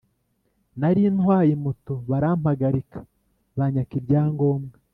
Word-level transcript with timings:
Nari 0.79 1.03
ntwaye 1.15 1.53
moto 1.63 1.93
barampagarika 2.09 2.99
banyaka 3.57 3.93
ibyangombwa, 3.99 4.75